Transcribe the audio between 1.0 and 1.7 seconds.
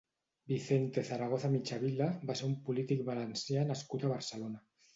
Zaragoza